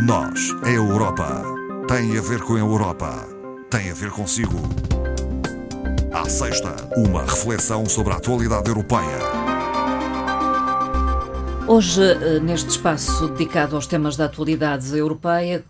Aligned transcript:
Nós, 0.00 0.54
a 0.62 0.70
Europa, 0.70 1.42
tem 1.88 2.16
a 2.16 2.20
ver 2.20 2.40
com 2.42 2.54
a 2.54 2.58
Europa, 2.60 3.26
tem 3.68 3.90
a 3.90 3.94
ver 3.94 4.12
consigo. 4.12 4.56
À 6.12 6.28
sexta, 6.28 6.76
uma 6.96 7.22
reflexão 7.22 7.84
sobre 7.84 8.12
a 8.12 8.16
atualidade 8.16 8.68
europeia. 8.68 9.18
Hoje, 11.66 12.00
eh, 12.00 12.38
neste 12.38 12.70
espaço 12.70 13.26
dedicado 13.30 13.74
aos 13.74 13.88
temas 13.88 14.16
da 14.16 14.26
atualidade 14.26 14.96
europeia, 14.96 15.64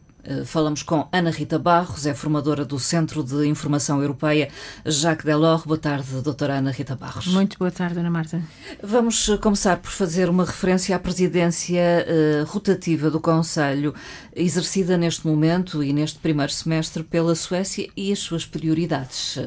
Falamos 0.45 0.83
com 0.83 1.09
Ana 1.11 1.31
Rita 1.31 1.59
Barros, 1.59 2.05
é 2.05 2.13
formadora 2.13 2.65
do 2.65 2.79
Centro 2.79 3.23
de 3.23 3.47
Informação 3.47 4.03
Europeia 4.03 4.51
Jacques 4.85 5.25
Delors. 5.25 5.65
Boa 5.65 5.79
tarde, 5.79 6.21
doutora 6.23 6.59
Ana 6.59 6.71
Rita 6.71 6.95
Barros. 6.95 7.27
Muito 7.29 7.59
boa 7.59 7.71
tarde, 7.71 7.99
Ana 7.99 8.11
Marta. 8.11 8.43
Vamos 8.83 9.29
eh, 9.29 9.37
começar 9.39 9.79
por 9.79 9.91
fazer 9.91 10.29
uma 10.29 10.45
referência 10.45 10.95
à 10.95 10.99
presidência 10.99 11.81
uh, 12.07 12.45
rotativa 12.45 13.11
do 13.11 13.21
Conselho, 13.21 13.95
exercida 14.35 14.99
neste 14.99 15.27
momento 15.27 15.83
e 15.83 15.93
neste 15.93 16.19
primeiro 16.19 16.53
semestre 16.53 17.03
pela 17.03 17.35
Suécia 17.35 17.89
e 17.97 18.13
as 18.13 18.19
suas 18.19 18.45
prioridades. 18.45 19.39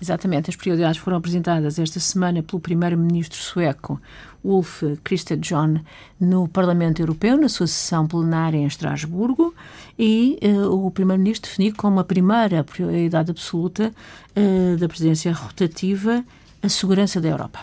Exatamente, 0.00 0.50
as 0.50 0.56
prioridades 0.56 0.98
foram 0.98 1.16
apresentadas 1.16 1.78
esta 1.78 2.00
semana 2.00 2.42
pelo 2.42 2.60
primeiro-ministro 2.60 3.38
sueco 3.38 4.00
Ulf 4.42 4.82
Kristersson 5.02 5.80
no 6.20 6.46
Parlamento 6.48 7.00
Europeu, 7.00 7.38
na 7.38 7.48
sua 7.48 7.66
sessão 7.66 8.06
plenária 8.06 8.58
em 8.58 8.66
Estrasburgo, 8.66 9.54
e 9.98 10.38
uh, 10.42 10.86
o 10.86 10.90
primeiro-ministro 10.90 11.48
definiu 11.48 11.74
como 11.76 12.00
a 12.00 12.04
primeira 12.04 12.62
prioridade 12.62 13.30
absoluta 13.30 13.92
uh, 14.36 14.76
da 14.76 14.88
presidência 14.88 15.32
rotativa 15.32 16.24
a 16.62 16.68
segurança 16.68 17.20
da 17.20 17.28
Europa. 17.28 17.60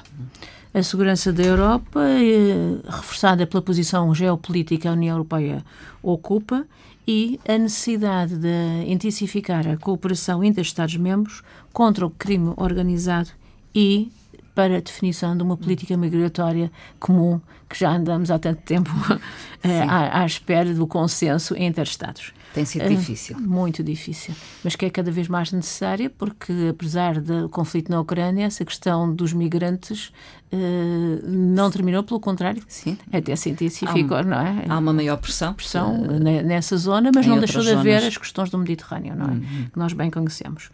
A 0.74 0.82
segurança 0.82 1.34
da 1.34 1.44
Europa, 1.44 2.00
uh, 2.00 2.90
reforçada 2.90 3.46
pela 3.46 3.62
posição 3.62 4.14
geopolítica 4.16 4.82
que 4.84 4.88
a 4.88 4.94
União 4.94 5.16
Europeia 5.16 5.66
ocupa, 6.02 6.66
e 7.08 7.40
a 7.48 7.58
necessidade 7.58 8.36
de 8.36 8.86
intensificar 8.88 9.68
a 9.68 9.76
cooperação 9.76 10.44
entre 10.44 10.62
os 10.62 10.68
Estados-membros 10.68 11.44
contra 11.74 12.06
o 12.06 12.10
crime 12.10 12.54
organizado 12.58 13.30
e 13.74 14.12
para 14.54 14.78
a 14.78 14.80
definição 14.80 15.36
de 15.36 15.44
uma 15.44 15.58
política 15.58 15.96
migratória 15.98 16.72
comum 17.00 17.40
que 17.70 17.80
já 17.80 17.92
andamos 17.92 18.30
há 18.30 18.38
tanto 18.38 18.62
tempo 18.62 18.92
eh, 19.64 19.82
à, 19.82 20.22
à, 20.22 20.26
espera 20.26 20.74
do 20.74 20.86
consenso 20.86 21.56
entre 21.58 21.84
Estados. 21.84 22.34
Tem 22.54 22.66
sido 22.66 22.88
difícil. 22.88 23.38
Uh, 23.38 23.42
muito 23.42 23.84
difícil, 23.84 24.34
mas 24.64 24.76
que 24.76 24.86
é 24.86 24.90
cada 24.90 25.12
vez 25.12 25.28
mais 25.28 25.52
necessária 25.52 26.10
porque, 26.10 26.52
apesar 26.70 27.20
do 27.20 27.50
conflito 27.50 27.90
na 27.90 28.00
Ucrânia, 28.00 28.46
essa 28.46 28.66
questão 28.66 29.14
dos 29.14 29.34
migrantes 29.34 30.12
uh, 30.52 31.28
não 31.28 31.72
terminou, 31.72 32.04
pelo 32.04 32.20
contrário, 32.20 32.62
Sim. 32.68 32.98
até 33.12 33.36
se 33.36 33.50
intensificou, 33.50 34.18
um, 34.18 34.24
não 34.24 34.40
é? 34.40 34.66
Há 34.68 34.78
uma 34.78 34.94
maior 34.94 35.18
pressão. 35.18 35.54
Pressão 35.54 36.02
uh, 36.04 36.20
nessa 36.20 36.78
zona, 36.78 37.12
mas 37.14 37.26
não 37.26 37.40
deixou 37.40 37.62
de 37.62 37.72
haver 37.72 38.04
as 38.04 38.18
questões 38.18 38.50
do 38.50 38.58
Mediterrâneo, 38.58 39.16
não 39.16 39.26
é? 39.26 39.32
Uhum. 39.32 39.68
Que 39.72 39.80
nós 39.80 39.94
bem 39.94 40.10
conhecemos. 40.10 40.70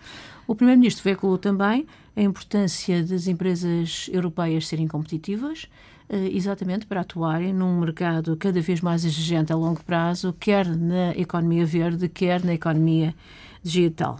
O 0.47 0.55
Primeiro-Ministro 0.55 1.03
veiculou 1.03 1.37
também 1.37 1.85
a 2.15 2.21
importância 2.21 3.03
das 3.03 3.27
empresas 3.27 4.09
europeias 4.11 4.67
serem 4.67 4.87
competitivas, 4.87 5.67
eh, 5.67 5.96
exatamente 6.09 6.85
para 6.85 7.01
atuarem 7.01 7.53
num 7.53 7.79
mercado 7.79 8.37
cada 8.37 8.61
vez 8.61 8.81
mais 8.81 9.03
exigente 9.03 9.51
a 9.51 9.55
longo 9.55 9.83
prazo, 9.83 10.33
quer 10.39 10.65
na 10.65 11.11
economia 11.11 11.65
verde, 11.65 12.07
quer 12.07 12.43
na 12.43 12.53
economia 12.53 13.13
digital. 13.61 14.19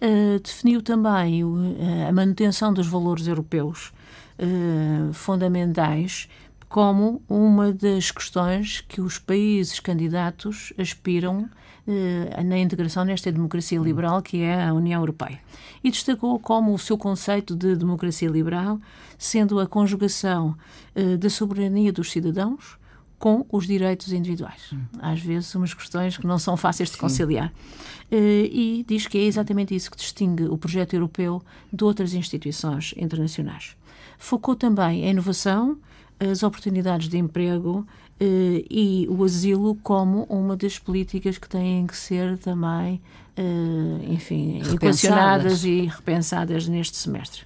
Uh, 0.00 0.38
definiu 0.40 0.82
também 0.82 1.44
uh, 1.44 2.08
a 2.08 2.12
manutenção 2.12 2.72
dos 2.72 2.86
valores 2.86 3.26
europeus 3.26 3.92
fundamentais 5.14 6.28
como 6.68 7.22
uma 7.28 7.72
das 7.72 8.10
questões 8.10 8.80
que 8.80 9.00
os 9.00 9.18
países 9.18 9.80
candidatos 9.80 10.72
aspiram 10.78 11.48
eh, 11.86 12.42
na 12.42 12.58
integração 12.58 13.04
nesta 13.04 13.30
democracia 13.30 13.78
liberal 13.78 14.20
que 14.20 14.42
é 14.42 14.64
a 14.64 14.74
União 14.74 15.00
Europeia. 15.00 15.40
E 15.84 15.90
destacou 15.90 16.38
como 16.38 16.74
o 16.74 16.78
seu 16.78 16.98
conceito 16.98 17.54
de 17.54 17.76
democracia 17.76 18.28
liberal 18.28 18.80
sendo 19.16 19.60
a 19.60 19.66
conjugação 19.66 20.56
eh, 20.94 21.16
da 21.16 21.30
soberania 21.30 21.92
dos 21.92 22.10
cidadãos 22.10 22.76
com 23.18 23.46
os 23.50 23.66
direitos 23.66 24.12
individuais. 24.12 24.74
Às 24.98 25.20
vezes, 25.20 25.54
umas 25.54 25.72
questões 25.72 26.18
que 26.18 26.26
não 26.26 26.38
são 26.38 26.56
fáceis 26.56 26.90
de 26.90 26.98
conciliar. 26.98 27.52
Eh, 28.10 28.48
e 28.52 28.84
diz 28.86 29.06
que 29.06 29.18
é 29.18 29.22
exatamente 29.22 29.74
isso 29.74 29.90
que 29.90 29.96
distingue 29.96 30.44
o 30.44 30.58
projeto 30.58 30.94
europeu 30.94 31.42
de 31.72 31.84
outras 31.84 32.14
instituições 32.14 32.94
internacionais. 32.96 33.76
Focou 34.18 34.54
também 34.54 35.04
a 35.04 35.10
inovação, 35.10 35.78
as 36.18 36.42
oportunidades 36.42 37.08
de 37.08 37.18
emprego 37.18 37.86
Uh, 38.18 38.64
e 38.70 39.06
o 39.10 39.22
asilo 39.24 39.74
como 39.82 40.22
uma 40.30 40.56
das 40.56 40.78
políticas 40.78 41.36
que 41.36 41.46
têm 41.46 41.86
que 41.86 41.94
ser 41.94 42.38
também, 42.38 42.98
uh, 43.36 44.10
enfim, 44.10 44.62
equacionadas 44.72 45.64
e 45.64 45.82
repensadas 45.82 46.66
neste 46.66 46.96
semestre. 46.96 47.42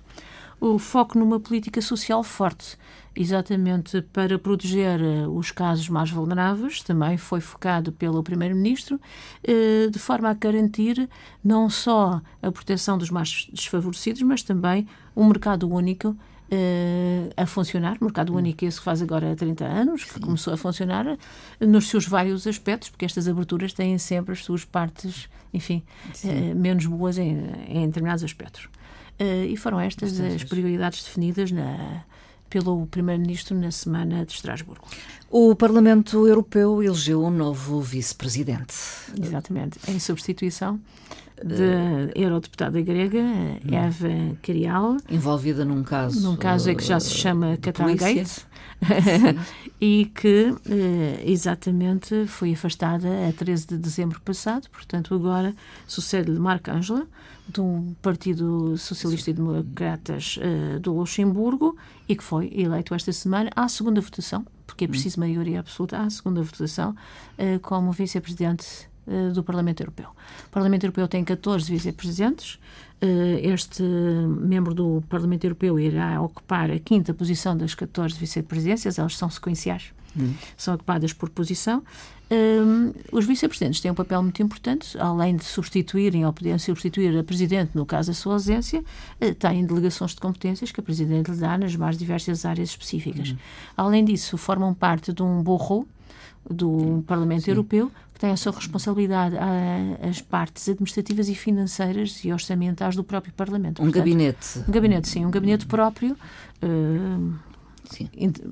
O 0.60 0.78
foco 0.78 1.18
numa 1.18 1.40
política 1.40 1.82
social 1.82 2.22
forte, 2.22 2.78
exatamente 3.16 4.00
para 4.12 4.38
proteger 4.38 5.00
uh, 5.00 5.36
os 5.36 5.50
casos 5.50 5.88
mais 5.88 6.08
vulneráveis, 6.08 6.84
também 6.84 7.16
foi 7.16 7.40
focado 7.40 7.90
pelo 7.90 8.22
Primeiro-Ministro, 8.22 9.00
de 9.90 9.98
forma 9.98 10.30
a 10.30 10.34
garantir 10.34 11.10
não 11.42 11.68
só 11.68 12.22
a 12.40 12.52
proteção 12.52 12.96
dos 12.96 13.10
mais 13.10 13.48
desfavorecidos, 13.52 14.22
mas 14.22 14.44
também 14.44 14.86
um 15.16 15.26
mercado 15.26 15.68
único 15.68 16.16
uh, 16.50 17.32
a 17.36 17.46
funcionar, 17.46 17.96
o 18.00 18.04
mercado 18.04 18.34
único 18.34 18.64
esse 18.64 18.78
que 18.78 18.84
faz 18.84 19.00
agora 19.00 19.34
30 19.34 19.64
anos, 19.64 20.04
que 20.04 20.14
Sim. 20.14 20.20
começou 20.20 20.52
a 20.52 20.56
funcionar 20.56 21.18
nos 21.60 21.88
seus 21.88 22.06
vários 22.06 22.46
aspectos, 22.46 22.90
porque 22.90 23.04
estas 23.04 23.28
aberturas 23.28 23.72
têm 23.72 23.96
sempre 23.98 24.32
as 24.32 24.44
suas 24.44 24.64
partes, 24.64 25.28
enfim, 25.52 25.82
uh, 26.24 26.54
menos 26.54 26.86
boas 26.86 27.18
em, 27.18 27.38
em 27.68 27.86
determinados 27.86 28.24
aspectos. 28.24 28.64
Uh, 29.20 29.44
e 29.48 29.56
foram 29.56 29.78
estas 29.78 30.18
as 30.18 30.44
prioridades 30.44 31.04
definidas 31.04 31.50
na, 31.50 32.04
pelo 32.48 32.86
Primeiro-Ministro 32.86 33.56
na 33.56 33.70
semana 33.70 34.24
de 34.24 34.32
Estrasburgo. 34.32 34.84
O 35.30 35.54
Parlamento 35.54 36.26
Europeu 36.26 36.82
elegeu 36.82 37.24
um 37.24 37.30
novo 37.30 37.80
vice-presidente. 37.80 38.74
Exatamente, 39.22 39.78
em 39.88 39.98
substituição 40.00 40.80
da 41.44 42.10
eurodeputada 42.14 42.80
grega 42.80 43.22
Eva 43.70 44.36
Carial. 44.42 44.96
Envolvida 45.10 45.64
num 45.64 45.82
caso. 45.82 46.20
Num 46.20 46.36
caso 46.36 46.70
é 46.70 46.74
que 46.74 46.84
já 46.84 47.00
se 47.00 47.14
chama 47.14 47.56
Qatar 47.56 47.94
Gate. 47.96 48.44
e 49.80 50.10
que 50.14 50.54
eh, 50.68 51.22
exatamente 51.26 52.26
foi 52.26 52.52
afastada 52.52 53.08
a 53.28 53.32
13 53.32 53.66
de 53.66 53.78
dezembro 53.78 54.20
passado, 54.22 54.68
portanto 54.70 55.14
agora 55.14 55.54
sucede-lhe 55.86 56.38
Marc 56.38 56.68
Angela, 56.68 57.06
do 57.48 57.94
Partido 58.00 58.76
Socialista 58.78 59.30
e 59.30 59.34
Democratas 59.34 60.38
uh, 60.38 60.78
do 60.78 60.94
Luxemburgo, 60.94 61.76
e 62.08 62.14
que 62.14 62.22
foi 62.22 62.50
eleito 62.54 62.94
esta 62.94 63.12
semana 63.12 63.50
à 63.56 63.68
segunda 63.68 64.00
votação, 64.00 64.46
porque 64.66 64.84
é 64.84 64.88
preciso 64.88 65.18
maioria 65.18 65.60
absoluta, 65.60 65.98
à 65.98 66.08
segunda 66.08 66.42
votação, 66.42 66.94
como 67.60 67.90
vice-presidente 67.92 68.64
eh, 68.64 68.89
do 69.34 69.42
Parlamento 69.42 69.80
Europeu. 69.80 70.10
O 70.46 70.50
Parlamento 70.50 70.84
Europeu 70.84 71.08
tem 71.08 71.24
14 71.24 71.70
vice-presidentes. 71.70 72.58
Eh, 73.00 73.40
este 73.42 73.82
membro 73.82 74.74
do 74.74 75.02
Parlamento 75.08 75.44
Europeu 75.44 75.78
irá 75.80 76.20
ocupar 76.20 76.70
a 76.70 76.78
quinta 76.78 77.14
posição 77.14 77.56
das 77.56 77.74
14 77.74 78.14
vice-presidências, 78.18 78.98
elas 78.98 79.16
são 79.16 79.30
sequenciais, 79.30 79.92
hum. 80.14 80.34
são 80.54 80.74
ocupadas 80.74 81.14
por 81.14 81.30
posição. 81.30 81.82
Eh, 82.28 82.60
os 83.10 83.24
vice-presidentes 83.24 83.80
têm 83.80 83.90
um 83.90 83.94
papel 83.94 84.22
muito 84.22 84.42
importante, 84.42 84.98
além 84.98 85.34
de 85.34 85.44
substituírem 85.44 86.26
ou 86.26 86.32
poderem 86.32 86.58
substituir 86.58 87.16
a 87.18 87.24
presidente 87.24 87.70
no 87.74 87.86
caso 87.86 88.10
da 88.10 88.14
sua 88.14 88.34
ausência, 88.34 88.84
têm 89.38 89.64
delegações 89.64 90.14
de 90.14 90.20
competências 90.20 90.70
que 90.70 90.80
a 90.80 90.82
presidente 90.82 91.30
lhe 91.30 91.38
dá 91.38 91.56
nas 91.56 91.74
mais 91.74 91.96
diversas 91.96 92.44
áreas 92.44 92.68
específicas. 92.68 93.30
Uhum. 93.30 93.38
Além 93.78 94.04
disso, 94.04 94.36
formam 94.36 94.74
parte 94.74 95.10
de 95.10 95.22
um 95.22 95.42
borro 95.42 95.88
do 96.48 97.02
Parlamento 97.06 97.44
Sim. 97.44 97.50
Europeu, 97.50 97.90
que 98.12 98.20
tem 98.20 98.30
a 98.30 98.36
sua 98.36 98.52
responsabilidade 98.52 99.36
às 100.08 100.20
partes 100.20 100.68
administrativas 100.68 101.28
e 101.28 101.34
financeiras 101.34 102.24
e 102.24 102.32
orçamentais 102.32 102.96
do 102.96 103.04
próprio 103.04 103.32
Parlamento. 103.32 103.80
Um 103.80 103.86
Portanto, 103.86 104.02
gabinete. 104.02 104.58
Um 104.68 104.72
gabinete, 104.72 105.08
sim, 105.08 105.24
um 105.24 105.30
gabinete 105.30 105.66
próprio. 105.66 106.16
Uh, 106.62 107.50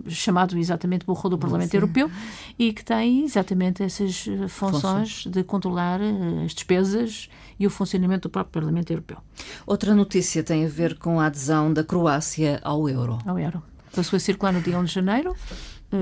chamado 0.09 0.59
exatamente 0.59 1.07
Burro 1.07 1.29
do 1.29 1.39
Parlamento 1.39 1.71
Sim. 1.71 1.77
Europeu 1.77 2.11
e 2.59 2.73
que 2.73 2.85
tem 2.85 3.25
exatamente 3.25 3.83
essas 3.83 4.27
funções, 4.49 5.25
de 5.27 5.45
controlar 5.45 6.01
eh, 6.01 6.45
as 6.45 6.55
despesas 6.55 7.29
e 7.59 7.67
o 7.67 7.71
funcionamento 7.71 8.29
do 8.29 8.33
próprio 8.33 8.53
Parlamento 8.53 8.91
Europeu. 8.91 9.19
Outra 9.67 9.95
notícia 9.95 10.43
tem 10.43 10.65
a 10.65 10.69
ver 10.69 10.99
com 10.99 11.21
a 11.21 11.27
adesão 11.27 11.73
da 11.73 11.85
Croácia 11.85 12.61
ao 12.63 12.89
euro. 12.89 13.19
Ao 13.25 13.39
euro. 13.39 13.63
Passou 13.95 14.17
a 14.17 14.21
circular 14.21 14.53
no 14.53 14.61
dia 14.61 14.79
1 14.79 14.85
de 14.85 14.93
janeiro 14.93 15.35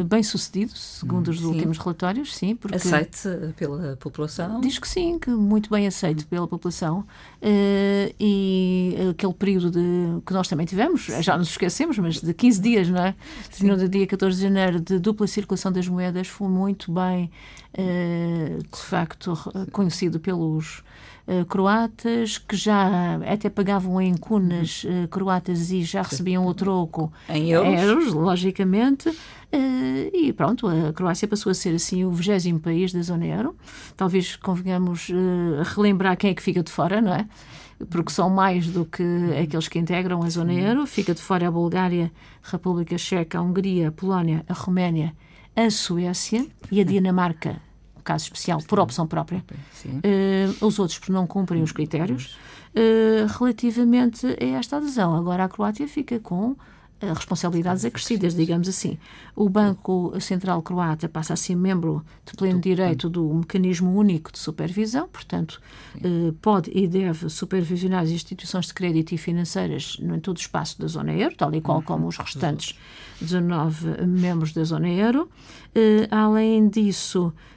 bem 0.05 0.23
sucedido, 0.23 0.77
segundo 0.77 1.29
os 1.29 1.39
sim. 1.39 1.47
últimos 1.47 1.79
relatórios, 1.79 2.35
sim. 2.35 2.57
Porque 2.57 2.77
aceite 2.77 3.29
pela 3.57 3.97
população? 3.97 4.61
Diz 4.61 4.79
que 4.79 4.89
sim, 4.89 5.19
que 5.19 5.31
muito 5.31 5.71
bem 5.71 5.87
aceite 5.87 6.27
pela 6.27 6.49
população. 6.49 7.01
Uh, 7.41 8.13
e 8.19 8.97
aquele 9.11 9.35
período 9.35 9.71
de, 9.71 10.21
que 10.25 10.33
nós 10.33 10.49
também 10.49 10.67
tivemos, 10.67 11.03
já 11.21 11.39
nos 11.39 11.51
esquecemos, 11.51 11.97
mas 11.99 12.21
de 12.21 12.35
15 12.35 12.61
dias, 12.61 12.89
não 12.89 13.05
é? 13.05 13.15
Sim. 13.51 13.69
No 13.69 13.89
dia 13.89 14.07
14 14.07 14.37
de 14.37 14.43
janeiro, 14.43 14.81
de 14.81 14.99
dupla 14.99 15.27
circulação 15.29 15.71
das 15.71 15.87
moedas, 15.87 16.27
foi 16.27 16.49
muito 16.49 16.91
bem, 16.91 17.31
uh, 17.79 18.59
de 18.59 18.83
facto, 18.83 19.39
conhecido 19.71 20.19
pelos 20.19 20.83
uh, 21.27 21.45
croatas 21.47 22.39
que 22.39 22.57
já 22.57 23.17
até 23.31 23.51
pagavam 23.51 24.01
em 24.01 24.17
cunas 24.17 24.85
uh, 24.85 25.09
croatas 25.09 25.71
e 25.71 25.83
já 25.83 26.03
recebiam 26.03 26.47
o 26.47 26.55
troco 26.55 27.13
em 27.29 27.51
euros, 27.51 27.83
euros 27.83 28.13
logicamente. 28.13 29.09
Uh, 29.09 30.11
e 30.13 30.33
pronto, 30.33 30.67
a 30.67 30.93
Croácia 30.93 31.29
passou 31.29 31.51
a 31.51 31.55
ser 31.55 31.75
assim 31.75 32.05
o 32.05 32.11
vigésimo 32.11 32.61
país 32.61 32.93
da 32.93 33.03
zona 33.03 33.27
euro. 33.27 33.57
Talvez 33.97 34.37
convenhamos 34.37 35.09
relembrar 35.75 36.17
quem 36.17 36.31
é 36.31 36.35
que 36.35 36.43
fica 36.43 36.63
de 36.63 36.71
fora, 36.71 37.01
não 37.01 37.15
é? 37.15 37.27
porque 37.91 38.11
são 38.11 38.31
mais 38.31 38.69
do 38.69 38.87
que 38.87 39.03
aqueles 39.39 39.69
que 39.69 39.79
integram 39.79 40.23
a 40.23 40.31
zona 40.31 40.55
euro. 40.55 40.87
Fica 40.87 41.15
de 41.15 41.21
fora 41.21 41.49
a 41.49 41.51
Bulgária, 41.51 42.11
a 42.43 42.51
República 42.51 42.97
Checa, 42.97 43.39
a 43.39 43.43
Hungria, 43.43 43.89
a 43.89 43.93
Polónia, 43.93 44.43
a 44.49 44.55
Roménia, 44.55 45.13
a 45.55 45.71
Suécia 45.71 46.47
e 46.71 46.81
a 46.81 46.85
Dinamarca 46.85 47.66
caso 48.07 48.25
especial, 48.25 48.63
por 48.63 48.79
opção 48.79 49.07
própria. 49.07 49.45
Uh, 49.85 50.65
os 50.65 50.79
outros 50.79 50.99
por 50.99 51.11
não 51.11 51.27
cumprem 51.27 51.63
os 51.63 51.73
critérios. 51.73 52.39
Uh, 52.75 53.27
relativamente 53.39 54.27
a 54.27 54.45
esta 54.59 54.77
adesão, 54.77 55.15
agora 55.17 55.45
a 55.45 55.49
Croácia 55.49 55.89
fica 55.89 56.21
com 56.21 56.51
uh, 56.51 56.57
responsabilidades 57.15 57.85
acrescidas, 57.85 58.35
digamos 58.35 58.69
assim. 58.69 58.97
O 59.35 59.49
Banco 59.49 60.15
Central 60.21 60.63
Croata 60.63 61.09
passa 61.09 61.33
a 61.33 61.37
ser 61.37 61.57
membro 61.57 62.05
de 62.25 62.35
pleno 62.35 62.61
direito 62.61 63.11
do 63.11 63.25
Mecanismo 63.35 63.93
Único 63.99 64.31
de 64.31 64.39
Supervisão, 64.39 65.09
portanto, 65.09 65.61
pode 66.41 66.71
e 66.73 66.87
deve 66.87 67.29
supervisionar 67.29 68.03
as 68.03 68.11
instituições 68.11 68.67
de 68.67 68.75
crédito 68.75 69.13
e 69.13 69.19
financeiras 69.19 69.99
em 70.01 70.21
todo 70.21 70.37
o 70.37 70.41
espaço 70.41 70.79
da 70.81 70.87
zona 70.87 71.13
euro, 71.13 71.35
tal 71.35 71.53
e 71.55 71.61
qual 71.61 71.83
como 71.83 72.07
os 72.07 72.19
restantes 72.19 72.79
19 73.21 74.07
membros 74.07 74.53
da 74.53 74.65
zona 74.65 74.89
euro. 74.89 75.29
além 76.11 76.69
disso, 76.69 77.33
eh, 77.35 77.56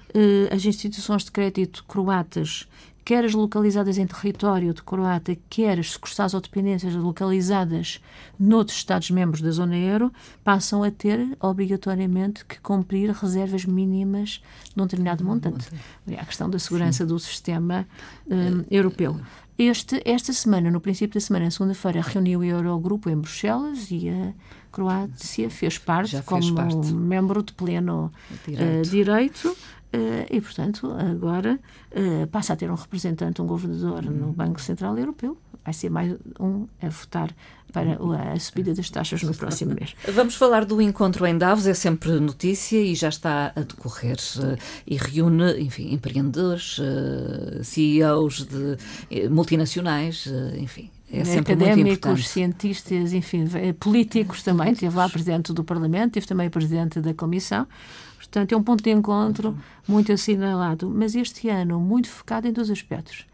as 0.51 0.65
instituições 0.65 1.23
de 1.23 1.31
crédito 1.31 1.83
croatas, 1.87 2.67
quer 3.09 3.25
as 3.25 3.33
localizadas 3.33 3.97
em 3.97 4.05
território 4.05 4.71
de 4.71 4.83
Croata, 4.83 5.35
quer 5.49 5.79
as 5.79 5.89
sucursais 5.89 6.35
ou 6.35 6.41
dependências 6.41 6.93
localizadas 6.93 7.99
noutros 8.37 8.77
Estados-membros 8.77 9.41
da 9.41 9.49
zona 9.49 9.75
euro, 9.75 10.13
passam 10.43 10.83
a 10.83 10.91
ter 10.91 11.35
obrigatoriamente 11.39 12.45
que 12.45 12.59
cumprir 12.59 13.09
reservas 13.09 13.65
mínimas 13.65 14.43
de 14.75 14.79
um 14.79 14.85
determinado 14.85 15.23
montante. 15.23 15.69
É 16.07 16.19
a 16.19 16.25
questão 16.25 16.47
da 16.51 16.59
segurança 16.59 17.03
Sim. 17.03 17.07
do 17.07 17.19
sistema 17.19 17.87
um, 18.27 18.63
europeu. 18.69 19.19
Este, 19.57 20.01
esta 20.05 20.31
semana, 20.31 20.69
no 20.69 20.79
princípio 20.79 21.15
da 21.15 21.19
semana, 21.19 21.49
segunda-feira, 21.49 22.01
reuniu 22.01 22.41
o 22.41 22.43
Eurogrupo 22.43 23.09
em 23.09 23.17
Bruxelas 23.17 23.87
e 23.89 24.07
a 24.07 24.33
Croácia 24.71 25.49
fez 25.49 25.79
parte 25.79 26.11
fez 26.11 26.23
como 26.23 26.55
parte. 26.55 26.93
membro 26.93 27.41
de 27.41 27.53
pleno 27.53 28.09
direito. 28.45 28.87
Uh, 28.87 28.89
direito 28.89 29.57
e, 30.29 30.39
portanto, 30.39 30.91
agora 30.91 31.59
uh, 31.91 32.27
passa 32.27 32.53
a 32.53 32.55
ter 32.55 32.69
um 32.69 32.75
representante, 32.75 33.41
um 33.41 33.47
governador 33.47 34.03
no 34.03 34.27
uhum. 34.27 34.31
Banco 34.31 34.61
Central 34.61 34.97
Europeu. 34.97 35.37
Vai 35.65 35.73
ser 35.73 35.89
mais 35.89 36.15
um 36.39 36.67
a 36.81 36.89
votar 36.89 37.35
para 37.73 37.97
a 38.33 38.39
subida 38.39 38.73
das 38.73 38.89
taxas 38.89 39.21
no 39.23 39.33
próximo 39.33 39.73
mês. 39.73 39.95
Vamos 40.13 40.35
falar 40.35 40.65
do 40.65 40.81
encontro 40.81 41.25
em 41.25 41.37
Davos, 41.37 41.67
é 41.67 41.73
sempre 41.73 42.11
notícia 42.19 42.79
e 42.79 42.95
já 42.95 43.09
está 43.09 43.51
a 43.55 43.61
decorrer 43.61 44.17
uh, 44.37 44.57
e 44.85 44.95
reúne, 44.95 45.59
enfim, 45.59 45.93
empreendedores, 45.93 46.79
CEOs 47.63 48.45
de 48.45 49.29
multinacionais, 49.29 50.27
enfim, 50.57 50.89
é 51.11 51.39
académicos, 51.39 52.27
cientistas, 52.27 53.13
enfim, 53.13 53.45
políticos 53.79 54.43
também. 54.43 54.75
Teve 54.75 54.95
lá 54.95 55.09
presidente 55.09 55.51
do 55.51 55.63
Parlamento, 55.63 56.13
teve 56.13 56.27
também 56.27 56.49
presidente 56.49 57.01
da 57.01 57.13
Comissão. 57.13 57.67
Portanto, 58.17 58.51
é 58.51 58.57
um 58.57 58.61
ponto 58.61 58.83
de 58.83 58.91
encontro 58.91 59.57
muito 59.87 60.11
assinalado, 60.11 60.89
mas 60.89 61.15
este 61.15 61.49
ano 61.49 61.79
muito 61.79 62.09
focado 62.09 62.47
em 62.47 62.51
dois 62.51 62.69
aspectos. 62.69 63.25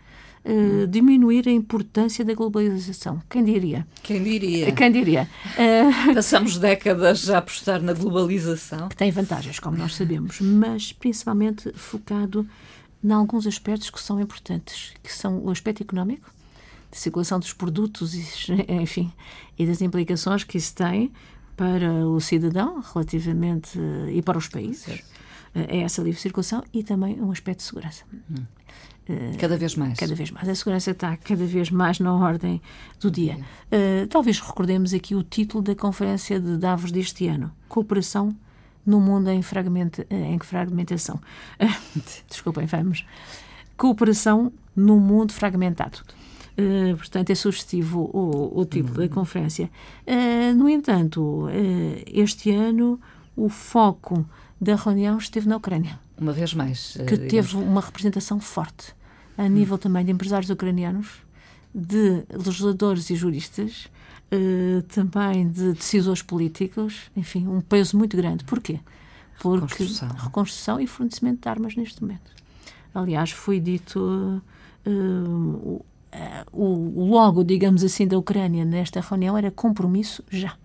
Uh, 0.45 0.85
diminuir 0.87 1.49
a 1.49 1.51
importância 1.51 2.23
da 2.23 2.35
globalização. 2.35 3.19
Quem 3.27 3.43
diria? 3.43 3.85
Quem 4.03 4.23
diria? 4.23 4.71
Quem 4.71 4.91
diria? 4.91 5.27
Uh, 5.57 6.13
Passamos 6.13 6.57
décadas 6.57 7.29
a 7.31 7.39
apostar 7.39 7.81
na 7.81 7.93
globalização. 7.93 8.87
Que 8.87 8.95
tem 8.95 9.09
vantagens, 9.09 9.59
como 9.59 9.75
nós 9.75 9.95
sabemos, 9.95 10.39
mas 10.39 10.93
principalmente 10.93 11.73
focado 11.73 12.47
em 13.03 13.11
alguns 13.11 13.47
aspectos 13.47 13.89
que 13.89 13.99
são 13.99 14.21
importantes, 14.21 14.93
que 15.03 15.11
são 15.11 15.43
o 15.43 15.49
aspecto 15.49 15.81
económico, 15.81 16.31
de 16.95 17.01
circulação 17.01 17.39
dos 17.39 17.53
produtos, 17.53 18.15
e, 18.15 18.25
enfim, 18.81 19.11
e 19.57 19.65
das 19.65 19.81
implicações 19.81 20.43
que 20.43 20.57
isso 20.57 20.73
tem 20.73 21.11
para 21.55 22.07
o 22.07 22.19
cidadão 22.19 22.81
relativamente 22.81 23.79
e 24.11 24.21
para 24.21 24.37
os 24.37 24.47
países 24.47 25.03
é 25.55 25.79
essa 25.79 26.01
livre 26.01 26.19
circulação 26.19 26.61
e 26.73 26.83
também 26.83 27.21
um 27.21 27.31
aspecto 27.31 27.59
de 27.59 27.63
segurança. 27.63 28.03
Hum. 28.29 28.43
Cada 29.39 29.55
vez 29.55 29.75
mais. 29.75 29.97
Cada 29.99 30.15
vez 30.15 30.31
mais. 30.31 30.49
A 30.49 30.55
segurança 30.55 30.91
está 30.91 31.15
cada 31.15 31.45
vez 31.45 31.69
mais 31.69 31.99
na 31.99 32.13
ordem 32.13 32.61
do 32.99 33.11
dia. 33.11 33.37
Uh, 33.71 34.07
talvez 34.07 34.39
recordemos 34.39 34.93
aqui 34.93 35.13
o 35.13 35.23
título 35.23 35.63
da 35.63 35.75
conferência 35.75 36.39
de 36.39 36.57
Davos 36.57 36.91
deste 36.91 37.27
ano: 37.27 37.51
Cooperação 37.69 38.35
no 38.85 38.99
mundo 38.99 39.29
em, 39.29 39.41
fragmenta, 39.41 40.05
em 40.09 40.37
fragmentação. 40.39 41.21
Desculpem, 42.27 42.65
vamos. 42.65 43.05
Cooperação 43.77 44.51
no 44.75 44.99
mundo 44.99 45.33
fragmentado. 45.33 45.99
Uh, 46.57 46.95
portanto, 46.95 47.29
é 47.31 47.35
sugestivo 47.35 48.09
o, 48.13 48.59
o 48.61 48.65
título 48.65 49.01
uhum. 49.01 49.07
da 49.07 49.13
conferência. 49.13 49.69
Uh, 50.07 50.55
no 50.55 50.69
entanto, 50.69 51.47
uh, 51.47 51.49
este 52.07 52.51
ano 52.51 52.99
o 53.35 53.49
foco 53.49 54.25
da 54.59 54.75
reunião 54.75 55.17
esteve 55.17 55.49
na 55.49 55.57
Ucrânia. 55.57 55.99
Uma 56.17 56.31
vez 56.31 56.53
mais. 56.53 56.97
que 57.07 57.17
teve 57.17 57.57
uma 57.57 57.81
representação 57.81 58.39
forte 58.39 58.93
a 59.37 59.43
hum. 59.43 59.49
nível 59.49 59.77
também 59.77 60.05
de 60.05 60.11
empresários 60.13 60.49
ucranianos, 60.49 61.09
de 61.73 62.23
legisladores 62.31 63.09
e 63.09 63.15
juristas, 63.17 63.89
também 64.87 65.49
de 65.49 65.73
decisores 65.73 66.21
políticos, 66.21 67.11
enfim, 67.17 67.45
um 67.45 67.59
peso 67.59 67.97
muito 67.97 68.15
grande. 68.15 68.45
Porquê? 68.45 68.79
Porque 69.41 69.59
reconstrução, 69.59 70.07
reconstrução 70.07 70.79
e 70.79 70.87
fornecimento 70.87 71.41
de 71.41 71.49
armas 71.49 71.75
neste 71.75 72.01
momento. 72.01 72.31
Aliás, 72.93 73.31
foi 73.31 73.59
dito 73.59 74.41
o, 74.85 75.85
o 76.51 77.05
logo, 77.09 77.43
digamos 77.43 77.83
assim, 77.83 78.07
da 78.07 78.17
Ucrânia 78.17 78.63
nesta 78.63 79.01
reunião 79.01 79.37
era 79.37 79.51
compromisso 79.51 80.23
já. 80.29 80.55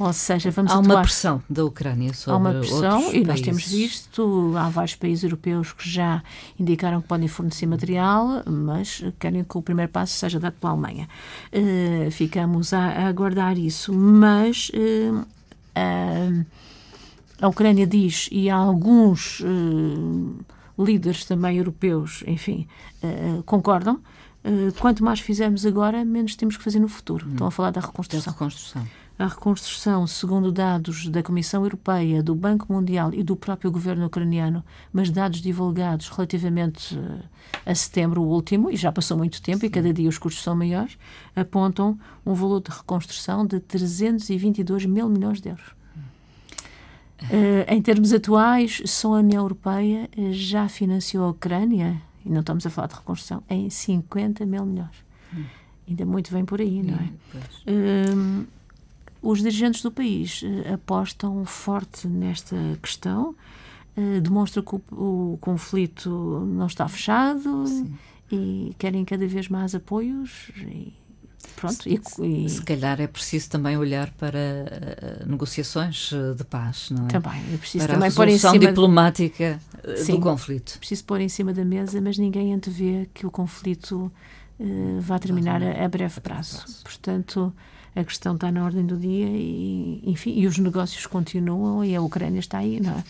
Ou 0.00 0.14
seja, 0.14 0.50
vamos 0.50 0.72
Há 0.72 0.78
atuar. 0.78 0.94
uma 0.94 1.02
pressão 1.02 1.42
da 1.48 1.62
Ucrânia 1.62 2.14
sobre 2.14 2.32
Há 2.32 2.36
uma 2.38 2.58
pressão 2.58 3.12
e 3.12 3.22
nós 3.22 3.42
temos 3.42 3.66
visto, 3.66 4.54
há 4.56 4.70
vários 4.70 4.94
países 4.94 5.24
europeus 5.24 5.74
que 5.74 5.86
já 5.86 6.22
indicaram 6.58 7.02
que 7.02 7.06
podem 7.06 7.28
fornecer 7.28 7.66
material, 7.66 8.42
mas 8.46 9.04
querem 9.18 9.44
que 9.44 9.58
o 9.58 9.60
primeiro 9.60 9.92
passo 9.92 10.14
seja 10.14 10.40
dado 10.40 10.54
pela 10.54 10.72
Alemanha. 10.72 11.06
Uh, 11.52 12.10
ficamos 12.10 12.72
a, 12.72 12.80
a, 12.80 13.08
aguardar 13.08 13.58
isso, 13.58 13.92
mas 13.92 14.70
uh, 14.70 15.18
uh, 15.18 16.46
a 17.38 17.48
Ucrânia 17.48 17.86
diz, 17.86 18.26
e 18.32 18.48
há 18.48 18.56
alguns 18.56 19.42
líderes 20.78 21.26
também 21.26 21.58
europeus, 21.58 22.24
enfim, 22.26 22.66
concordam, 23.44 24.00
quanto 24.78 25.04
mais 25.04 25.20
fizermos 25.20 25.66
agora, 25.66 26.04
menos 26.04 26.34
temos 26.34 26.56
que 26.56 26.64
fazer 26.64 26.78
no 26.78 26.88
futuro. 26.88 27.26
Hum. 27.26 27.32
Estão 27.32 27.46
a 27.46 27.50
falar 27.50 27.70
da 27.70 27.80
reconstrução. 27.80 28.32
Da 28.32 28.38
reconstrução. 28.38 28.86
A 29.18 29.26
reconstrução, 29.26 30.06
segundo 30.06 30.50
dados 30.50 31.06
da 31.08 31.22
Comissão 31.22 31.62
Europeia, 31.62 32.22
do 32.22 32.34
Banco 32.34 32.72
Mundial 32.72 33.12
e 33.12 33.22
do 33.22 33.36
próprio 33.36 33.70
governo 33.70 34.06
ucraniano, 34.06 34.64
mas 34.90 35.10
dados 35.10 35.42
divulgados 35.42 36.08
relativamente 36.08 36.96
uh, 36.96 37.20
a 37.66 37.74
setembro, 37.74 38.22
o 38.22 38.26
último, 38.26 38.70
e 38.70 38.76
já 38.76 38.90
passou 38.90 39.18
muito 39.18 39.42
tempo, 39.42 39.60
Sim. 39.60 39.66
e 39.66 39.70
cada 39.70 39.92
dia 39.92 40.08
os 40.08 40.16
custos 40.16 40.42
são 40.42 40.56
maiores, 40.56 40.96
apontam 41.36 41.98
um 42.24 42.32
valor 42.32 42.62
de 42.62 42.70
reconstrução 42.70 43.44
de 43.46 43.60
322 43.60 44.86
mil 44.86 45.06
milhões 45.06 45.38
de 45.42 45.50
euros. 45.50 45.68
Uh, 47.24 47.68
em 47.68 47.82
termos 47.82 48.14
atuais, 48.14 48.80
só 48.86 49.16
a 49.16 49.18
União 49.18 49.42
Europeia 49.42 50.08
já 50.32 50.66
financiou 50.66 51.26
a 51.26 51.28
Ucrânia 51.28 52.00
e 52.24 52.30
não 52.30 52.40
estamos 52.40 52.66
a 52.66 52.70
falar 52.70 52.88
de 52.88 52.94
reconstrução, 52.94 53.42
em 53.48 53.68
50 53.70 54.44
mil 54.46 54.64
milhões. 54.64 55.04
Hum. 55.34 55.44
Ainda 55.88 56.06
muito 56.06 56.30
vem 56.30 56.44
por 56.44 56.60
aí, 56.60 56.82
não 56.82 56.94
é? 56.94 57.10
Hum, 58.14 58.46
os 59.22 59.38
dirigentes 59.40 59.82
do 59.82 59.90
país 59.90 60.42
uh, 60.42 60.74
apostam 60.74 61.44
forte 61.44 62.06
nesta 62.06 62.56
questão, 62.80 63.34
uh, 63.96 64.20
demonstram 64.20 64.62
que 64.62 64.74
o, 64.74 64.82
o, 64.92 65.38
conflito 65.40 66.10
não 66.46 66.66
está 66.66 66.88
fechado 66.88 67.66
Sim. 67.66 67.92
e 68.30 68.74
querem 68.78 69.04
cada 69.04 69.26
vez 69.26 69.48
mais 69.48 69.74
apoios 69.74 70.50
e 70.58 70.92
Pronto, 71.60 71.86
e, 71.86 72.00
e, 72.46 72.48
se 72.48 72.62
calhar 72.62 72.98
é 73.02 73.06
preciso 73.06 73.50
também 73.50 73.76
olhar 73.76 74.10
para 74.12 74.38
uh, 74.38 75.28
negociações 75.28 76.10
de 76.34 76.42
paz, 76.44 76.88
não 76.90 77.04
é? 77.04 77.08
Também, 77.08 77.42
é 77.52 77.56
preciso 77.58 77.84
para 77.84 77.94
também 77.94 78.08
a 78.08 78.12
pôr 78.12 78.28
em 78.28 78.38
cima 78.38 78.58
diplomática 78.58 79.60
de... 79.84 79.96
Sim, 79.98 80.12
do 80.14 80.20
conflito. 80.20 80.78
Preciso 80.78 81.04
pôr 81.04 81.20
em 81.20 81.28
cima 81.28 81.52
da 81.52 81.62
mesa, 81.62 82.00
mas 82.00 82.16
ninguém 82.16 82.54
antevê 82.54 83.10
que 83.12 83.26
o 83.26 83.30
conflito 83.30 84.10
uh, 84.58 85.00
vá 85.00 85.18
terminar 85.18 85.62
a, 85.62 85.84
a, 85.84 85.88
breve 85.88 86.18
prazo. 86.20 86.64
Portanto, 86.82 87.52
a 87.94 88.02
questão 88.04 88.34
está 88.36 88.50
na 88.50 88.64
ordem 88.64 88.86
do 88.86 88.96
dia 88.96 89.26
e, 89.26 90.02
enfim, 90.06 90.32
e 90.38 90.46
os 90.46 90.56
negócios 90.56 91.06
continuam 91.06 91.84
e 91.84 91.94
a 91.94 92.00
Ucrânia 92.00 92.40
está 92.40 92.56
aí, 92.56 92.80
não 92.80 92.92
é? 92.92 93.04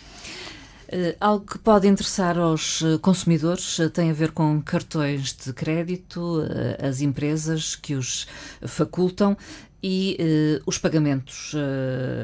Uh, 0.91 1.15
algo 1.21 1.45
que 1.45 1.57
pode 1.57 1.87
interessar 1.87 2.37
aos 2.37 2.81
eh, 2.81 2.97
consumidores 2.97 3.79
uh, 3.79 3.89
tem 3.89 4.09
a 4.09 4.13
ver 4.13 4.31
com 4.31 4.61
cartões 4.61 5.33
de 5.33 5.53
crédito, 5.53 6.41
uh, 6.41 6.85
as 6.85 6.99
empresas 6.99 7.77
que 7.77 7.93
os 7.95 8.27
facultam 8.67 9.37
e 9.81 10.17
os 10.67 10.77
pagamentos 10.77 11.55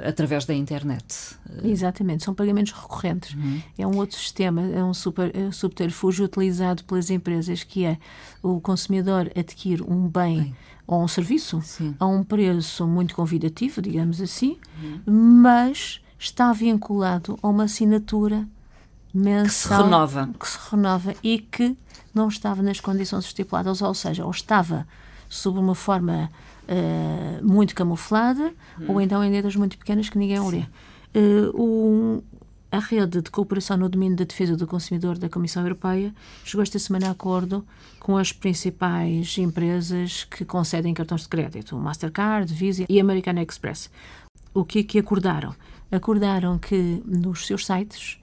através 0.08 0.46
da 0.46 0.54
internet. 0.54 1.36
Exatamente, 1.64 2.24
são 2.24 2.32
pagamentos 2.32 2.72
recorrentes. 2.72 3.34
Uhum. 3.34 3.60
É 3.80 3.88
um 3.88 3.98
outro 3.98 4.16
sistema, 4.16 4.62
é 4.62 4.84
um 4.84 4.94
super, 4.94 5.36
é 5.36 5.40
um 5.40 5.52
subterfúgio 5.52 6.26
utilizado 6.26 6.84
pelas 6.84 7.10
empresas 7.10 7.64
que 7.64 7.84
é 7.84 7.98
o 8.44 8.62
consumidor 8.62 9.32
adquire 9.36 9.82
um 9.82 10.08
bem. 10.08 10.42
bem 10.42 10.56
ou 10.86 11.04
um 11.04 11.08
serviço 11.08 11.62
Sim. 11.64 11.96
a 12.00 12.06
um 12.06 12.24
preço 12.24 12.88
muito 12.88 13.14
convidativo, 13.14 13.82
digamos 13.82 14.22
assim, 14.22 14.58
uhum. 14.82 15.42
mas 15.42 16.00
está 16.18 16.54
vinculado 16.54 17.38
a 17.44 17.48
uma 17.50 17.66
assinatura 17.66 18.48
mensal 19.14 19.44
que 19.44 19.54
se 19.54 19.68
renova. 19.84 20.30
Que 20.40 20.48
se 20.48 20.58
renova 20.72 21.16
e 21.24 21.40
que 21.40 21.78
não 22.14 22.28
estava 22.28 22.62
nas 22.62 22.80
condições 22.80 23.26
estipuladas, 23.26 23.82
ou 23.82 23.94
seja, 23.94 24.26
ou 24.26 24.32
estava 24.32 24.88
sob 25.30 25.60
uma 25.60 25.76
forma 25.76 26.32
uh, 26.68 27.46
muito 27.46 27.76
camuflada, 27.76 28.54
hum. 28.80 28.86
ou 28.88 29.02
então 29.02 29.24
em 29.24 29.32
letras 29.32 29.56
muito 29.56 29.78
pequenas 29.78 30.10
que 30.10 30.18
ninguém 30.18 30.40
lê. 30.40 30.66
Uh, 31.16 31.62
um, 31.62 32.22
a 32.72 32.80
rede 32.80 33.22
de 33.22 33.32
cooperação 33.32 33.78
no 33.78 33.88
domínio 33.88 34.18
da 34.18 34.26
defesa 34.26 34.58
do 34.58 34.68
consumidor 34.68 35.18
da 35.18 35.30
Comissão 35.30 35.64
Europeia 35.64 36.14
chegou 36.44 36.62
esta 36.62 36.78
semana 36.78 37.08
a 37.08 37.12
acordo 37.12 37.66
com 38.00 38.18
as 38.18 38.32
principais 38.32 39.38
empresas 39.38 40.26
que 40.26 40.44
concedem 40.44 40.94
cartões 40.94 41.22
de 41.22 41.30
crédito, 41.30 41.78
Mastercard, 41.78 42.54
Visa 42.54 42.86
e 42.90 43.00
American 43.00 43.42
Express. 43.42 43.90
O 44.54 44.66
que 44.66 44.80
é 44.80 44.84
que 44.84 45.00
acordaram? 45.00 45.56
Acordaram 45.92 46.58
que 46.58 47.02
nos 47.06 47.48
seus 47.48 47.66
sites 47.66 48.20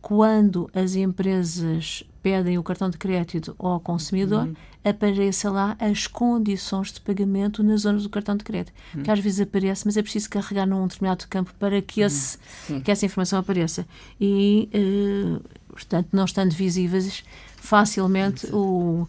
quando 0.00 0.70
as 0.74 0.94
empresas 0.94 2.04
pedem 2.22 2.58
o 2.58 2.62
cartão 2.62 2.90
de 2.90 2.98
crédito 2.98 3.54
ao 3.58 3.80
consumidor, 3.80 4.46
uhum. 4.46 4.54
apareça 4.84 5.50
lá 5.50 5.76
as 5.78 6.06
condições 6.06 6.92
de 6.92 7.00
pagamento 7.00 7.62
na 7.62 7.76
zona 7.76 7.98
do 7.98 8.08
cartão 8.08 8.36
de 8.36 8.44
crédito. 8.44 8.72
Uhum. 8.94 9.02
Que 9.02 9.10
às 9.10 9.18
vezes 9.18 9.40
aparece, 9.40 9.86
mas 9.86 9.96
é 9.96 10.02
preciso 10.02 10.28
carregar 10.30 10.66
num 10.66 10.86
determinado 10.86 11.26
campo 11.28 11.52
para 11.58 11.80
que, 11.80 12.00
esse, 12.00 12.38
que 12.84 12.90
essa 12.90 13.06
informação 13.06 13.38
apareça. 13.38 13.86
E, 14.20 14.68
uh, 14.74 15.42
portanto, 15.70 16.08
não 16.12 16.24
estando 16.24 16.52
visíveis, 16.52 17.24
facilmente 17.56 18.46
o 18.52 19.06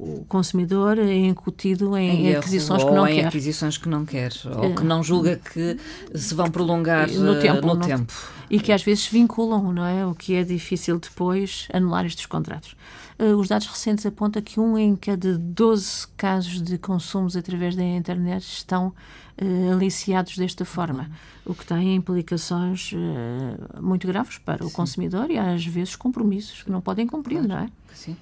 o 0.00 0.24
consumidor 0.26 0.98
é 0.98 1.14
incutido 1.14 1.94
em, 1.96 2.28
em 2.28 2.34
aquisições 2.34 2.82
que 2.82 2.90
não 2.90 3.06
em 3.06 3.16
quer. 3.16 3.26
aquisições 3.26 3.76
que 3.76 3.88
não 3.88 4.06
quer, 4.06 4.32
ou 4.56 4.74
que 4.74 4.82
não 4.82 5.02
julga 5.02 5.36
que 5.36 5.76
se 6.14 6.32
vão 6.34 6.50
prolongar 6.50 7.10
no 7.10 7.34
eh, 7.34 7.40
tempo. 7.40 7.66
No 7.66 7.74
no 7.74 7.80
tempo. 7.86 8.12
E 8.50 8.58
que 8.58 8.72
às 8.72 8.82
vezes 8.82 9.06
vinculam, 9.06 9.72
não 9.72 9.84
é? 9.84 10.04
O 10.04 10.14
que 10.14 10.34
é 10.34 10.42
difícil 10.42 10.98
depois 10.98 11.68
anular 11.72 12.04
estes 12.04 12.26
contratos. 12.26 12.74
Uh, 13.20 13.36
os 13.36 13.48
dados 13.48 13.66
recentes 13.66 14.04
apontam 14.06 14.40
que 14.40 14.58
um 14.58 14.78
em 14.78 14.96
cada 14.96 15.36
12 15.38 16.08
casos 16.16 16.60
de 16.62 16.78
consumos 16.78 17.36
através 17.36 17.76
da 17.76 17.84
internet 17.84 18.42
estão 18.42 18.94
uh, 19.40 19.72
aliciados 19.72 20.38
desta 20.38 20.64
forma, 20.64 21.10
o 21.44 21.54
que 21.54 21.66
tem 21.66 21.94
implicações 21.94 22.92
uh, 22.92 23.82
muito 23.82 24.06
graves 24.06 24.38
para 24.38 24.64
o 24.64 24.68
Sim. 24.68 24.74
consumidor 24.74 25.30
e 25.30 25.38
às 25.38 25.66
vezes 25.66 25.96
compromissos 25.96 26.62
que 26.62 26.70
não 26.70 26.80
podem 26.80 27.06
cumprir, 27.06 27.44
claro. 27.44 27.48
não 27.48 27.58
é? 27.58 27.68
Sim. 27.94 28.16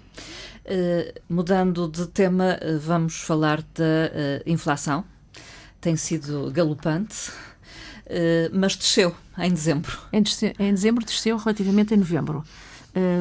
Uh, 0.65 1.21
mudando 1.29 1.89
de 1.89 2.07
tema, 2.09 2.59
vamos 2.81 3.21
falar 3.21 3.63
da 3.63 4.43
inflação. 4.47 5.05
Tem 5.81 5.95
sido 5.95 6.51
galopante, 6.51 7.31
mas 8.53 8.77
desceu 8.77 9.15
em 9.39 9.51
dezembro. 9.51 9.99
Em, 10.13 10.23
em, 10.59 10.73
dezembro 10.73 11.05
desceu 11.05 11.37
relativamente 11.37 11.95
a 11.95 11.97
novembro. 11.97 12.45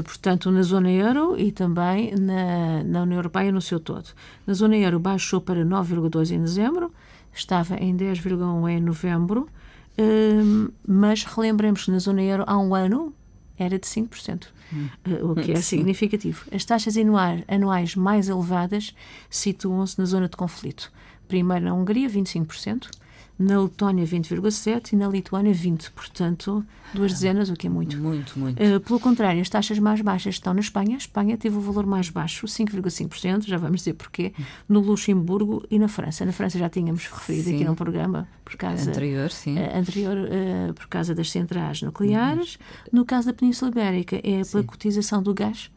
portanto, 0.06 0.50
na 0.50 0.62
zona 0.62 0.91
euro 0.91 1.38
e 1.38 1.51
também 1.51 2.15
na, 2.15 2.84
na 2.84 3.01
União 3.03 3.20
Europeia 3.20 3.51
no 3.51 3.62
seu 3.62 3.79
todo. 3.79 4.10
Na 4.46 4.53
zona 4.53 4.77
euro 4.77 5.00
baixou 5.00 5.41
para 5.41 5.63
9,2 5.65 6.32
em 6.32 6.41
dezembro, 6.41 6.91
estava 7.34 7.75
em 7.75 7.96
10,1 7.96 8.70
em 8.70 8.82
novembro, 8.82 9.48
mas 10.88 11.24
relembremos 11.24 11.86
que 11.86 11.91
na 11.91 12.00
zona 12.00 12.22
euro 12.22 12.44
há 12.48 12.58
um 12.58 12.74
ano 12.74 13.13
era 13.58 13.77
de 13.77 13.88
5%. 13.88 14.48
Eh, 15.06 15.24
o 15.24 15.36
que 15.36 15.51
é 15.51 15.56
significativo. 15.62 16.46
As 16.51 16.63
taxas 16.65 16.96
anuais 17.48 17.96
mais 17.96 18.29
elevadas 18.29 18.94
situam-se 19.29 19.98
na 19.98 20.06
zona 20.06 20.29
de 20.29 20.38
conflito. 20.38 20.91
Primeiro 21.27 21.65
na 21.65 21.74
Hungria, 21.74 22.10
25%, 22.10 22.89
na 23.38 23.62
Letónia 23.62 24.06
20,7% 24.06 24.94
e 24.94 24.96
na 24.96 25.08
Lituânia 25.08 25.53
20%. 25.53 25.91
Portanto, 25.91 26.65
duas 26.94 27.12
dezenas, 27.13 27.50
o 27.50 27.53
que 27.53 27.67
é 27.67 27.70
muito. 27.70 27.98
Muito, 27.98 28.38
muito. 28.39 28.62
Uh, 28.62 28.79
pelo 28.79 29.00
contrário, 29.00 29.41
as 29.41 29.50
taxas 29.50 29.77
mais 29.77 30.01
baixas 30.01 30.36
estão 30.36 30.53
na 30.53 30.60
Espanha. 30.60 30.96
A 30.96 30.98
Espanha 30.98 31.38
teve 31.38 31.56
o 31.56 31.62
valor 31.62 31.86
mais 31.86 32.10
baixo, 32.10 32.48
5,5%, 32.48 33.46
já 33.46 33.58
vamos 33.58 33.82
dizer 33.82 33.94
porquê, 33.94 34.34
no 34.67 34.79
Luxemburgo 34.79 35.63
e 35.70 35.77
na 35.77 35.88
França. 35.88 36.25
Na 36.25 36.32
França 36.32 36.58
já 36.58 36.70
tínhamos 36.70 37.06
referido 37.06 37.50
sim. 37.50 37.56
aqui 37.56 37.65
num 37.65 37.75
programa 37.75 38.27
por 38.44 38.56
causa, 38.56 38.89
anterior, 38.89 39.29
sim. 39.29 39.56
Uh, 39.56 39.77
anterior 39.77 40.17
uh, 40.17 40.74
por 40.74 40.88
causa 40.88 41.13
das 41.13 41.29
centrais 41.29 41.82
nucleares. 41.82 42.56
Uhum. 42.56 43.00
No 43.00 43.06
caso 43.06 43.27
da 43.27 43.34
Península 43.34 43.70
Ibérica, 43.70 44.17
é 44.17 44.22
pela 44.22 44.44
sim. 44.44 44.63
cotização 44.63 45.22
do 45.22 45.34
gás 45.34 45.70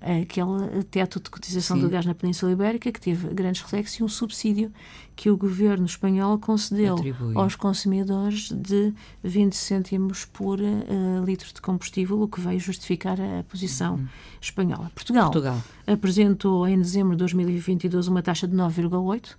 aquele 0.00 0.82
teto 0.84 1.20
de 1.20 1.30
cotização 1.30 1.76
Sim. 1.76 1.82
do 1.82 1.88
gás 1.88 2.04
na 2.04 2.14
Península 2.14 2.52
Ibérica, 2.52 2.90
que 2.90 3.00
teve 3.00 3.28
grandes 3.28 3.62
reflexos, 3.62 3.98
e 3.98 4.02
um 4.02 4.08
subsídio 4.08 4.72
que 5.14 5.30
o 5.30 5.36
governo 5.36 5.86
espanhol 5.86 6.38
concedeu 6.38 6.94
Atribui. 6.94 7.36
aos 7.36 7.54
consumidores 7.54 8.50
de 8.50 8.92
20 9.22 9.54
cêntimos 9.54 10.24
por 10.24 10.58
uh, 10.60 11.24
litro 11.24 11.52
de 11.52 11.60
combustível, 11.60 12.20
o 12.20 12.28
que 12.28 12.40
veio 12.40 12.58
justificar 12.58 13.18
a 13.20 13.42
posição 13.44 13.94
uhum. 13.94 14.06
espanhola. 14.40 14.90
Portugal, 14.94 15.30
Portugal, 15.30 15.62
apresentou 15.86 16.66
em 16.66 16.78
dezembro 16.78 17.12
de 17.12 17.18
2022 17.18 18.08
uma 18.08 18.22
taxa 18.22 18.46
de 18.46 18.56
9,8%. 18.56 19.36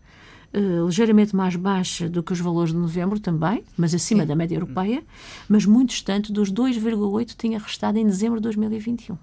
Uh, 0.55 0.85
ligeiramente 0.85 1.35
mais 1.35 1.55
baixa 1.55 2.07
do 2.07 2.21
que 2.21 2.31
os 2.31 2.39
valores 2.39 2.71
de 2.71 2.77
novembro 2.77 3.19
também, 3.19 3.63
mas 3.75 3.91
acima 3.95 4.21
Sim. 4.21 4.27
da 4.27 4.35
média 4.35 4.55
europeia, 4.55 5.03
mas 5.49 5.65
muito 5.65 5.89
distante 5.89 6.31
dos 6.31 6.53
2,8 6.53 7.33
tinha 7.35 7.57
restado 7.57 7.97
em 7.97 8.05
dezembro 8.05 8.39
de 8.39 8.43
2021. 8.43 9.17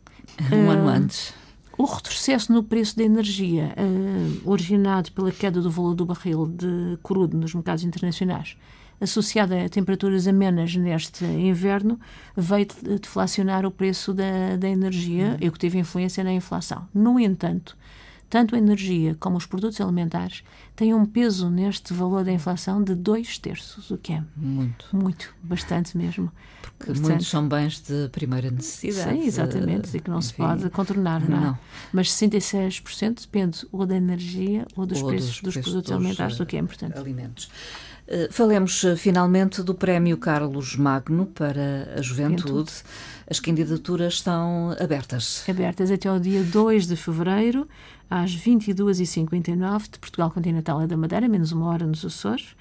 Um 0.53 0.71
ano 0.71 0.89
antes. 0.89 1.35
O 1.77 1.85
retrocesso 1.85 2.53
no 2.53 2.63
preço 2.63 2.97
da 2.97 3.03
energia, 3.03 3.75
uh, 3.77 4.51
originado 4.51 5.11
pela 5.13 5.33
queda 5.33 5.63
do 5.63 5.71
valor 5.71 5.95
do 5.95 6.05
barril 6.05 6.47
de 6.47 6.99
crudo 7.03 7.39
nos 7.39 7.55
mercados 7.55 7.85
internacionais, 7.85 8.55
associado 9.01 9.55
a 9.55 9.69
temperaturas 9.69 10.27
amenas 10.27 10.77
neste 10.77 11.25
inverno, 11.25 11.99
veio 12.37 12.67
deflacionar 13.01 13.65
o 13.65 13.71
preço 13.71 14.13
da, 14.13 14.57
da 14.59 14.69
energia, 14.69 15.39
uhum. 15.41 15.49
o 15.49 15.53
que 15.53 15.59
teve 15.59 15.79
influência 15.79 16.23
na 16.23 16.33
inflação. 16.33 16.87
No 16.93 17.19
entanto, 17.19 17.77
tanto 18.31 18.55
a 18.55 18.59
energia 18.59 19.17
como 19.19 19.37
os 19.37 19.45
produtos 19.45 19.81
alimentares 19.81 20.45
têm 20.77 20.95
um 20.95 21.05
peso 21.05 21.51
neste 21.51 21.93
valor 21.93 22.25
da 22.25 22.33
inflação 22.33 22.83
de 22.83 22.95
dois 22.95 23.37
terços, 23.39 23.91
o 23.91 23.99
que 23.99 24.13
é 24.13 24.23
muito, 24.37 24.87
muito, 24.93 25.35
bastante 25.43 25.99
mesmo. 25.99 26.31
Porque 26.63 26.93
Portanto, 26.93 27.09
muitos 27.09 27.29
são 27.29 27.49
bens 27.49 27.81
de 27.81 28.09
primeira 28.11 28.51
necessidade. 28.51 29.19
Sim, 29.19 29.27
exatamente, 29.27 29.97
e 29.97 30.01
que 30.01 30.09
não 30.09 30.19
enfim, 30.19 30.29
se 30.29 30.35
pode 30.35 30.71
contornar, 30.71 31.29
não, 31.29 31.37
é? 31.37 31.41
não. 31.41 31.59
Mas 31.93 32.09
66% 32.13 33.23
depende 33.23 33.67
ou 33.73 33.85
da 33.85 33.97
energia 33.97 34.65
ou 34.77 34.87
dos 34.87 35.03
ou 35.03 35.09
preços 35.09 35.43
dos, 35.43 35.55
dos 35.55 35.65
produtos 35.65 35.91
dos, 35.91 35.93
alimentares, 35.93 36.39
o 36.39 36.47
que 36.47 36.57
é 36.57 36.61
importante. 36.61 36.97
Alimentos. 36.97 37.51
Uh, 38.11 38.33
falemos 38.33 38.83
uh, 38.83 38.97
finalmente 38.97 39.63
do 39.63 39.73
Prémio 39.73 40.17
Carlos 40.17 40.75
Magno 40.75 41.27
para 41.27 41.95
a 41.97 42.03
Juventude. 42.03 42.49
juventude. 42.49 42.73
As 43.31 43.39
candidaturas 43.39 44.15
estão 44.15 44.75
abertas. 44.81 45.45
Abertas 45.49 45.93
até 45.93 46.09
ao 46.09 46.19
dia 46.19 46.43
2 46.43 46.89
de 46.89 46.97
fevereiro 46.97 47.69
às 48.11 48.37
22h59 48.37 49.93
de 49.93 49.99
Portugal 50.01 50.29
Continental 50.33 50.83
e 50.83 50.89
da 50.89 50.97
Madeira, 50.97 51.29
menos 51.29 51.53
uma 51.53 51.67
hora 51.67 51.87
nos 51.87 52.05
Açores. 52.05 52.57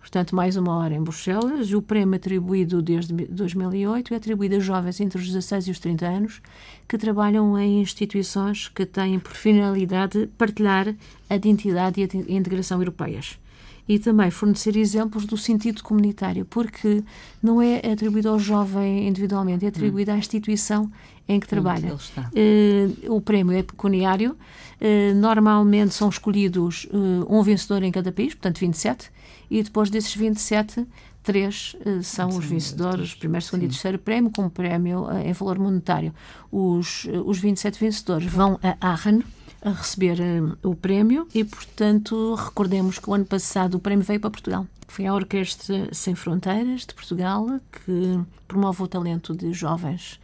Portanto, 0.00 0.34
mais 0.34 0.56
uma 0.56 0.74
hora 0.78 0.94
em 0.94 1.02
Bruxelas. 1.02 1.72
O 1.72 1.82
prémio 1.82 2.16
atribuído 2.16 2.80
desde 2.80 3.12
2008 3.12 4.14
é 4.14 4.16
atribuído 4.16 4.56
a 4.56 4.58
jovens 4.60 5.00
entre 5.00 5.18
os 5.18 5.26
16 5.26 5.68
e 5.68 5.70
os 5.70 5.78
30 5.78 6.06
anos 6.06 6.42
que 6.88 6.96
trabalham 6.96 7.58
em 7.58 7.82
instituições 7.82 8.68
que 8.68 8.86
têm 8.86 9.18
por 9.18 9.32
finalidade 9.32 10.30
partilhar 10.38 10.94
a 11.28 11.36
identidade 11.36 12.00
e 12.00 12.04
a 12.04 12.32
integração 12.32 12.80
europeias. 12.80 13.38
E 13.88 13.98
também 13.98 14.30
fornecer 14.30 14.76
exemplos 14.76 15.26
do 15.26 15.36
sentido 15.36 15.82
comunitário, 15.82 16.44
porque 16.46 17.02
não 17.42 17.60
é 17.60 17.78
atribuído 17.78 18.30
ao 18.30 18.38
jovem 18.38 19.06
individualmente, 19.06 19.64
é 19.64 19.68
atribuído 19.68 20.10
à 20.10 20.16
instituição 20.16 20.90
em 21.28 21.38
que 21.38 21.46
trabalha. 21.46 21.94
Uh, 21.94 23.14
o 23.14 23.20
prémio 23.20 23.56
é 23.56 23.62
pecuniário, 23.62 24.32
uh, 24.32 25.14
normalmente 25.14 25.94
são 25.94 26.08
escolhidos 26.08 26.86
uh, 26.86 27.26
um 27.28 27.42
vencedor 27.42 27.82
em 27.82 27.92
cada 27.92 28.10
país, 28.10 28.34
portanto 28.34 28.58
27, 28.58 29.10
e 29.50 29.62
depois 29.62 29.90
desses 29.90 30.14
27, 30.14 30.86
três 31.22 31.76
são 32.02 32.30
Sim, 32.30 32.38
os 32.38 32.44
vencedores, 32.44 33.14
primeiro, 33.14 33.44
segundo 33.44 33.60
Sim. 33.60 33.66
e 33.66 33.70
terceiro 33.70 33.98
prémio, 33.98 34.30
com 34.30 34.48
prémio 34.48 35.06
em 35.24 35.32
valor 35.32 35.58
monetário. 35.58 36.12
Os, 36.50 37.06
os 37.24 37.38
27 37.38 37.78
vencedores 37.78 38.26
vão 38.26 38.58
a 38.62 38.76
Aachen, 38.90 39.22
a 39.64 39.70
receber 39.70 40.18
o 40.62 40.74
prémio 40.74 41.26
e, 41.34 41.42
portanto, 41.42 42.34
recordemos 42.34 42.98
que 42.98 43.08
o 43.08 43.14
ano 43.14 43.24
passado 43.24 43.76
o 43.76 43.80
prémio 43.80 44.04
veio 44.04 44.20
para 44.20 44.30
Portugal. 44.30 44.66
Foi 44.86 45.06
a 45.06 45.14
Orquestra 45.14 45.88
Sem 45.90 46.14
Fronteiras 46.14 46.82
de 46.82 46.94
Portugal 46.94 47.46
que 47.72 48.20
promove 48.46 48.82
o 48.82 48.86
talento 48.86 49.34
de 49.34 49.52
jovens 49.54 50.20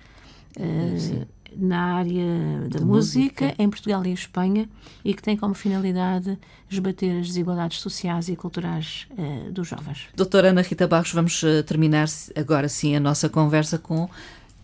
uh, 0.59 1.27
na 1.57 1.95
área 1.95 2.69
da 2.69 2.81
música, 2.81 3.47
música, 3.47 3.55
em 3.59 3.69
Portugal 3.69 4.05
e 4.05 4.13
Espanha, 4.13 4.69
e 5.05 5.15
que 5.15 5.23
tem 5.23 5.37
como 5.37 5.55
finalidade 5.55 6.39
esbater 6.71 7.21
as 7.21 7.29
desigualdades 7.29 7.81
sociais 7.81 8.29
e 8.29 8.37
culturais 8.37 9.09
uh, 9.13 9.51
dos 9.51 9.69
jovens. 9.69 10.09
Doutora 10.15 10.51
Ana 10.51 10.63
Rita 10.63 10.87
Barros, 10.87 11.13
vamos 11.13 11.43
uh, 11.43 11.63
terminar 11.65 12.07
agora 12.37 12.69
sim 12.69 12.95
a 12.95 13.01
nossa 13.01 13.29
conversa 13.29 13.79
com 13.79 14.09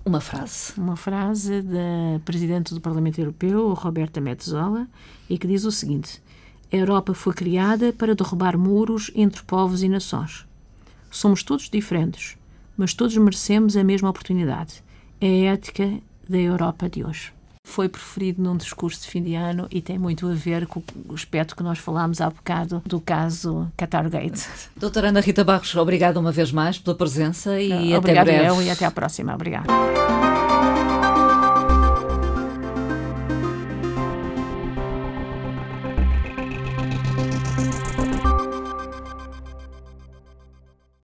uma 0.06 0.20
frase. 0.20 0.72
Uma 0.78 0.96
frase 0.96 1.60
da 1.62 2.20
Presidente 2.24 2.72
do 2.72 2.80
Parlamento 2.80 3.18
Europeu, 3.18 3.74
Roberta 3.74 4.20
Metsola, 4.20 4.86
e 5.28 5.36
que 5.36 5.48
diz 5.48 5.64
o 5.64 5.72
seguinte: 5.72 6.22
A 6.72 6.76
Europa 6.76 7.12
foi 7.12 7.34
criada 7.34 7.92
para 7.92 8.14
derrubar 8.14 8.56
muros 8.56 9.10
entre 9.16 9.42
povos 9.42 9.82
e 9.82 9.88
nações. 9.88 10.46
Somos 11.10 11.42
todos 11.42 11.68
diferentes, 11.68 12.38
mas 12.76 12.94
todos 12.94 13.16
merecemos 13.16 13.76
a 13.76 13.82
mesma 13.82 14.08
oportunidade. 14.08 14.82
É 15.20 15.48
a 15.48 15.52
ética 15.54 15.98
da 16.28 16.38
Europa 16.38 16.88
de 16.88 17.04
hoje. 17.04 17.35
Foi 17.68 17.88
preferido 17.88 18.40
num 18.40 18.56
discurso 18.56 19.02
de 19.02 19.08
fim 19.08 19.20
de 19.20 19.34
ano 19.34 19.66
e 19.72 19.82
tem 19.82 19.98
muito 19.98 20.28
a 20.28 20.32
ver 20.32 20.68
com 20.68 20.80
o 21.08 21.14
aspecto 21.14 21.56
que 21.56 21.64
nós 21.64 21.78
falámos 21.78 22.20
há 22.20 22.30
bocado 22.30 22.80
do 22.86 23.00
caso 23.00 23.66
Qatargate. 23.76 24.48
Doutora 24.76 25.08
Ana 25.08 25.20
Rita 25.20 25.42
Barros, 25.42 25.74
obrigada 25.74 26.18
uma 26.18 26.30
vez 26.30 26.52
mais 26.52 26.78
pela 26.78 26.96
presença 26.96 27.60
e 27.60 27.92
Obrigado 27.92 28.28
até 28.28 28.38
breve. 28.38 28.48
Eu, 28.48 28.62
e 28.62 28.70
até 28.70 28.86
à 28.86 28.90
próxima. 28.90 29.34
Obrigada. 29.34 29.66